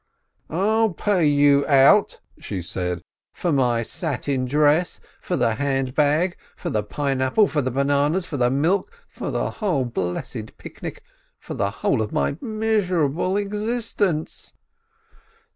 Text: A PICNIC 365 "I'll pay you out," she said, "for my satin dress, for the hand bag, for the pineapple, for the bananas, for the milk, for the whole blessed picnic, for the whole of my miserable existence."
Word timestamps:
A 0.49 0.89
PICNIC 0.89 0.97
365 1.05 1.11
"I'll 1.11 1.17
pay 1.21 1.25
you 1.27 1.67
out," 1.67 2.19
she 2.39 2.59
said, 2.63 3.03
"for 3.31 3.51
my 3.51 3.83
satin 3.83 4.45
dress, 4.45 4.99
for 5.19 5.37
the 5.37 5.53
hand 5.53 5.93
bag, 5.93 6.37
for 6.55 6.71
the 6.71 6.81
pineapple, 6.81 7.47
for 7.47 7.61
the 7.61 7.69
bananas, 7.69 8.25
for 8.25 8.37
the 8.37 8.49
milk, 8.49 8.91
for 9.07 9.29
the 9.29 9.51
whole 9.51 9.85
blessed 9.85 10.57
picnic, 10.57 11.03
for 11.37 11.53
the 11.53 11.69
whole 11.69 12.01
of 12.01 12.11
my 12.11 12.35
miserable 12.41 13.37
existence." 13.37 14.53